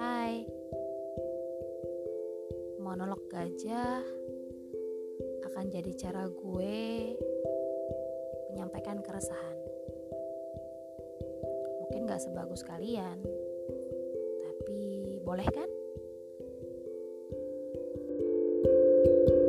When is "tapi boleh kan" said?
14.40-15.68